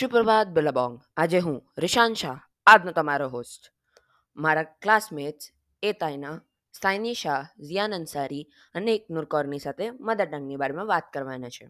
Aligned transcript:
સુપ્રભાત 0.00 0.48
બિલબોંગ 0.56 0.94
આજે 1.22 1.40
હું 1.46 1.56
રિશાન 1.84 2.14
શાહ 2.22 2.38
આજનો 2.66 2.92
તમારો 2.98 3.28
હોસ્ટ 3.34 3.72
મારા 4.36 4.66
ક્લાસમેટ્સ 4.84 5.52
એ 5.82 5.92
તાઈના 6.00 6.36
સાઇની 6.74 7.14
શાહ 7.22 7.42
ઝિયાન 7.68 7.98
અંસારી 7.98 8.44
અને 8.80 8.94
ઇકનુર 8.98 9.26
કૌરની 9.34 9.62
સાથે 9.66 9.86
મધર 9.90 10.28
ટંગની 10.28 10.60
બારેમાં 10.62 10.90
વાત 10.92 11.06
કરવાના 11.14 11.54
છે 11.56 11.68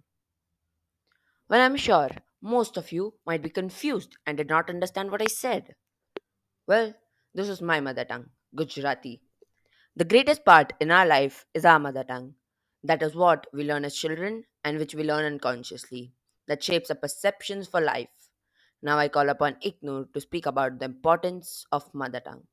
well 1.50 1.60
I 1.60 1.70
am 1.72 1.76
sure 1.86 2.12
most 2.42 2.76
of 2.76 2.92
you 2.92 3.14
might 3.26 3.42
be 3.42 3.50
confused 3.50 4.16
and 4.26 4.36
did 4.36 4.48
not 4.48 4.70
understand 4.70 5.10
what 5.10 5.22
I 5.22 5.26
said. 5.26 5.74
Well, 6.68 6.94
this 7.34 7.48
is 7.48 7.60
my 7.60 7.80
mother 7.80 8.04
tongue, 8.04 8.26
Gujarati. 8.54 9.20
The 9.96 10.04
greatest 10.04 10.44
part 10.44 10.72
in 10.80 10.90
our 10.90 11.06
life 11.06 11.44
is 11.54 11.64
our 11.64 11.78
mother 11.78 12.04
tongue. 12.04 12.34
That 12.84 13.02
is 13.02 13.14
what 13.14 13.46
we 13.52 13.64
learn 13.64 13.84
as 13.84 13.96
children 13.96 14.44
and 14.64 14.78
which 14.78 14.94
we 14.94 15.04
learn 15.04 15.24
unconsciously. 15.24 16.12
That 16.48 16.62
shapes 16.62 16.90
our 16.90 16.96
perceptions 16.96 17.68
for 17.68 17.80
life. 17.80 18.19
Now 18.83 18.97
I 18.97 19.09
call 19.09 19.29
upon 19.29 19.57
Iknur 19.63 20.11
to 20.11 20.19
speak 20.19 20.47
about 20.47 20.79
the 20.79 20.85
importance 20.85 21.67
of 21.71 21.93
mother 21.93 22.19
tongue. 22.19 22.47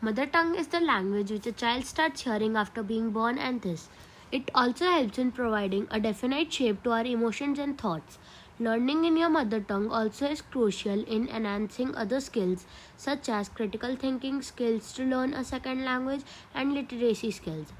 Mother 0.00 0.26
tongue 0.26 0.54
is 0.54 0.68
the 0.68 0.80
language 0.80 1.30
which 1.30 1.46
a 1.46 1.52
child 1.52 1.84
starts 1.84 2.22
hearing 2.22 2.56
after 2.56 2.82
being 2.82 3.10
born, 3.10 3.36
and 3.36 3.60
this. 3.60 3.90
It 4.30 4.50
also 4.54 4.86
helps 4.86 5.18
in 5.18 5.30
providing 5.30 5.88
a 5.90 6.00
definite 6.00 6.50
shape 6.50 6.82
to 6.84 6.92
our 6.92 7.04
emotions 7.04 7.58
and 7.58 7.76
thoughts. 7.76 8.18
Learning 8.58 9.04
in 9.04 9.18
your 9.18 9.28
mother 9.28 9.60
tongue 9.60 9.90
also 9.90 10.28
is 10.28 10.40
crucial 10.40 11.04
in 11.04 11.28
enhancing 11.28 11.94
other 11.94 12.18
skills 12.18 12.64
such 12.96 13.28
as 13.28 13.50
critical 13.50 13.94
thinking 13.94 14.40
skills 14.40 14.90
to 14.94 15.04
learn 15.04 15.34
a 15.34 15.44
second 15.44 15.84
language 15.84 16.22
and 16.54 16.72
literacy 16.72 17.30
skills. 17.30 17.74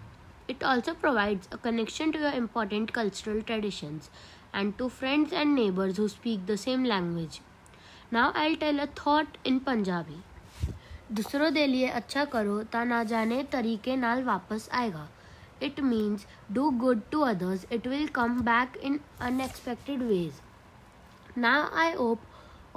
It 0.46 0.62
also 0.62 0.92
provides 0.92 1.48
a 1.50 1.56
connection 1.56 2.12
to 2.12 2.18
your 2.18 2.32
important 2.32 2.92
cultural 2.92 3.40
traditions 3.40 4.10
and 4.53 4.77
to 4.77 4.89
friends 4.89 5.33
and 5.33 5.55
neighbors 5.55 5.97
who 5.97 6.07
speak 6.07 6.45
the 6.45 6.57
same 6.57 6.83
language. 6.83 7.41
Now 8.11 8.31
I'll 8.35 8.55
tell 8.55 8.79
a 8.79 8.87
thought 9.01 9.37
in 9.43 9.59
Punjabi. 9.69 10.23
दूसरों 11.13 11.53
दे 11.53 11.65
लिए 11.67 11.87
अच्छा 11.97 12.23
करो 12.31 12.61
ता 12.71 12.83
ना 12.83 13.03
जाने 13.09 13.43
तरीके 13.51 13.95
नाल 13.95 14.23
वापस 14.23 14.67
आएगा 14.79 15.07
it 15.63 15.79
means 15.81 16.25
do 16.53 16.69
good 16.79 17.01
to 17.11 17.19
others 17.27 17.65
it 17.71 17.87
will 17.87 18.07
come 18.15 18.39
back 18.49 18.75
in 18.89 18.99
unexpected 19.27 20.03
veg 20.09 20.41
now 21.37 21.69
I 21.83 21.93
hope 21.93 22.19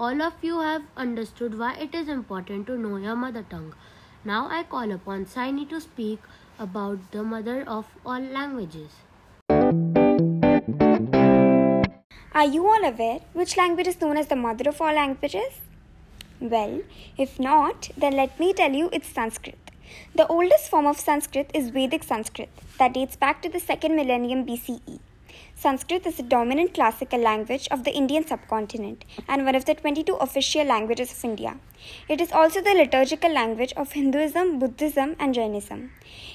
all 0.04 0.22
of 0.22 0.42
you 0.42 0.60
have 0.60 0.84
understood 0.96 1.58
why 1.58 1.74
it 1.86 1.94
is 1.94 2.08
important 2.12 2.66
to 2.66 2.76
know 2.82 2.96
your 2.96 3.16
mother 3.22 3.42
tongue. 3.50 3.74
Now 4.24 4.48
I 4.48 4.62
call 4.62 4.92
upon 4.92 5.26
Saini 5.26 5.68
to 5.68 5.80
speak 5.80 6.20
about 6.58 7.10
the 7.12 7.22
mother 7.22 7.64
of 7.68 7.90
all 8.04 8.28
languages. 8.36 8.94
Are 12.39 12.45
you 12.45 12.67
all 12.67 12.83
aware 12.83 13.19
which 13.31 13.55
language 13.55 13.87
is 13.87 14.01
known 14.01 14.17
as 14.17 14.27
the 14.27 14.35
mother 14.35 14.67
of 14.67 14.81
all 14.81 14.93
languages? 14.93 15.53
Well, 16.41 16.81
if 17.17 17.39
not, 17.39 17.91
then 17.95 18.17
let 18.17 18.37
me 18.37 18.51
tell 18.51 18.73
you 18.73 18.89
it's 18.91 19.07
Sanskrit. 19.07 19.71
The 20.13 20.27
oldest 20.27 20.69
form 20.69 20.85
of 20.85 20.99
Sanskrit 20.99 21.49
is 21.53 21.69
Vedic 21.69 22.03
Sanskrit 22.03 22.49
that 22.77 22.93
dates 22.93 23.15
back 23.15 23.41
to 23.41 23.47
the 23.47 23.61
second 23.61 23.95
millennium 23.95 24.45
BCE. 24.45 24.99
Sanskrit 25.55 26.05
is 26.05 26.17
the 26.17 26.23
dominant 26.23 26.73
classical 26.73 27.21
language 27.21 27.69
of 27.71 27.85
the 27.85 27.93
Indian 27.93 28.27
subcontinent 28.27 29.05
and 29.29 29.45
one 29.45 29.55
of 29.55 29.63
the 29.63 29.73
22 29.73 30.15
official 30.15 30.65
languages 30.65 31.13
of 31.13 31.23
India. 31.23 31.57
It 32.09 32.19
is 32.19 32.33
also 32.33 32.61
the 32.61 32.73
liturgical 32.73 33.31
language 33.31 33.71
of 33.77 33.93
Hinduism, 33.93 34.59
Buddhism, 34.59 35.15
and 35.19 35.33
Jainism. 35.33 35.91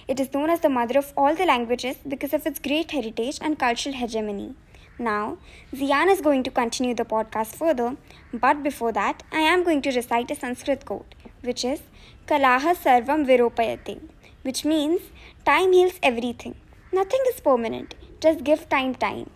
It 0.08 0.18
is 0.18 0.32
known 0.32 0.48
as 0.48 0.60
the 0.60 0.70
mother 0.70 0.98
of 0.98 1.12
all 1.14 1.34
the 1.34 1.44
languages 1.44 1.98
because 2.08 2.32
of 2.32 2.46
its 2.46 2.58
great 2.58 2.90
heritage 2.90 3.39
and 3.42 3.58
cultural 3.58 3.94
hegemony. 3.94 4.55
Now, 5.00 5.38
Zian 5.74 6.11
is 6.11 6.20
going 6.20 6.42
to 6.42 6.50
continue 6.50 6.94
the 6.94 7.06
podcast 7.06 7.56
further, 7.56 7.96
but 8.34 8.62
before 8.62 8.92
that, 8.92 9.22
I 9.33 9.40
am 9.40 9.64
going 9.64 9.80
to 9.83 9.90
recite 9.92 10.30
a 10.30 10.34
Sanskrit 10.34 10.84
quote, 10.84 11.14
which 11.40 11.64
is 11.64 11.80
Kalaha 12.27 12.74
Sarvam 12.77 13.24
Viropayate, 13.24 13.98
which 14.42 14.66
means 14.66 15.00
time 15.46 15.72
heals 15.72 15.94
everything. 16.02 16.55
Nothing 16.92 17.20
is 17.30 17.40
permanent, 17.40 17.94
just 18.20 18.44
give 18.44 18.68
time 18.68 18.94
time. 18.94 19.30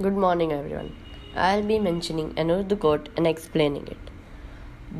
Good 0.00 0.16
morning, 0.16 0.52
everyone. 0.52 0.96
I'll 1.36 1.62
be 1.62 1.78
mentioning 1.78 2.32
an 2.38 2.50
Urdu 2.50 2.76
quote 2.76 3.10
and 3.18 3.26
explaining 3.26 3.86
it. 3.88 4.10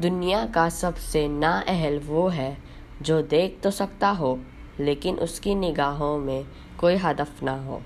दुनिया 0.00 0.44
का 0.54 0.68
सबसे 0.68 1.26
नाअहल 1.28 1.98
वो 2.04 2.28
है 2.28 2.56
जो 3.02 3.20
देख 3.32 3.58
तो 3.62 3.70
सकता 3.70 4.08
हो 4.20 4.38
लेकिन 4.80 5.18
उसकी 5.18 5.54
निगाहों 5.54 6.16
में 6.18 6.46
कोई 6.78 6.96
हदफ 6.96 7.42
ना 7.42 7.56
हो 7.62 7.80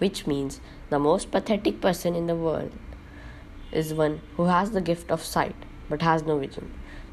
which 0.00 0.22
means 0.28 0.60
the 0.90 0.94
most 1.06 1.30
pathetic 1.30 1.80
person 1.82 2.16
in 2.16 2.26
the 2.26 2.38
world 2.40 3.74
is 3.76 3.94
one 3.94 4.18
who 4.38 4.44
has 4.44 4.72
the 4.72 4.82
gift 4.84 5.12
of 5.12 5.22
sight 5.22 5.64
but 5.90 6.02
has 6.02 6.24
no 6.24 6.36
vision 6.38 6.70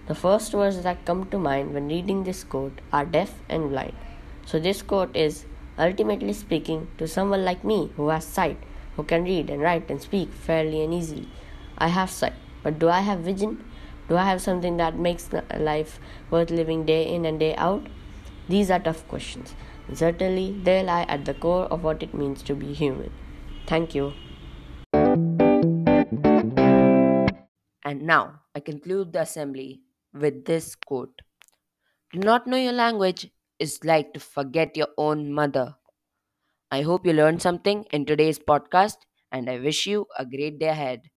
the 0.09 0.13
first 0.13 0.55
word 0.55 0.75
that 0.83 1.05
come 1.07 1.23
to 1.23 1.39
mind 1.39 1.73
when 1.75 1.89
reading 1.89 2.23
this 2.25 2.43
quote 2.45 2.81
are 2.93 3.05
deaf 3.09 3.51
and 3.51 3.67
blind 3.69 4.47
so 4.47 4.59
this 4.59 4.81
quote 4.91 5.17
is 5.17 5.43
ultimately 5.79 6.33
speaking 6.33 6.85
to 6.99 7.07
someone 7.07 7.39
like 7.39 7.65
me 7.65 7.77
who 7.97 8.09
has 8.09 8.23
sight 8.25 8.65
who 8.97 9.03
can 9.03 9.25
read 9.25 9.49
and 9.49 9.63
write 9.63 9.91
and 9.91 9.99
speak 9.99 10.29
fairly 10.45 10.79
and 10.79 10.93
easily 10.93 11.27
I 11.81 11.91
have 11.91 12.07
sight 12.11 12.65
but 12.65 12.79
do 12.79 12.87
I 12.89 13.03
have 13.03 13.19
vision 13.21 13.57
do 14.09 14.15
I 14.15 14.25
have 14.25 14.37
something 14.39 14.77
that 14.77 14.93
makes 15.07 15.29
life 15.33 15.99
worth 16.31 16.51
living 16.51 16.85
day 16.85 17.01
in 17.03 17.25
and 17.25 17.39
day 17.39 17.53
out 17.61 17.89
These 18.49 18.71
are 18.71 18.79
tough 18.79 19.07
questions. 19.07 19.55
Certainly, 19.93 20.61
they 20.63 20.83
lie 20.83 21.03
at 21.03 21.25
the 21.25 21.33
core 21.33 21.65
of 21.65 21.83
what 21.83 22.03
it 22.03 22.13
means 22.13 22.41
to 22.43 22.55
be 22.55 22.73
human. 22.73 23.11
Thank 23.67 23.95
you. 23.95 24.13
And 27.83 28.03
now 28.03 28.41
I 28.53 28.59
conclude 28.59 29.13
the 29.13 29.21
assembly 29.21 29.81
with 30.13 30.45
this 30.45 30.75
quote 30.75 31.21
To 32.13 32.19
not 32.19 32.47
know 32.47 32.57
your 32.57 32.73
language 32.73 33.31
is 33.59 33.83
like 33.83 34.13
to 34.13 34.19
forget 34.19 34.77
your 34.77 34.89
own 34.97 35.31
mother. 35.31 35.75
I 36.71 36.83
hope 36.83 37.05
you 37.05 37.13
learned 37.13 37.41
something 37.41 37.85
in 37.91 38.05
today's 38.05 38.39
podcast, 38.39 38.97
and 39.31 39.49
I 39.49 39.59
wish 39.59 39.87
you 39.87 40.07
a 40.17 40.25
great 40.25 40.59
day 40.59 40.69
ahead. 40.69 41.09